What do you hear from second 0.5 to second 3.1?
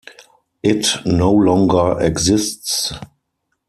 It no longer exists.